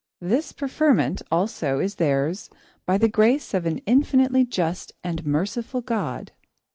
[0.19, 2.49] This preferment, also, is theirs
[2.87, 6.31] by the grace of an infinitely just and merciful God.